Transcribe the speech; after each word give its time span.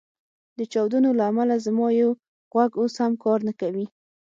د 0.57 0.59
چاودنو 0.71 1.09
له 1.19 1.23
امله 1.31 1.55
زما 1.65 1.87
یو 2.01 2.09
غوږ 2.53 2.71
اوس 2.81 2.93
هم 3.03 3.13
کار 3.23 3.39
نه 3.47 3.53
کوي 3.59 3.85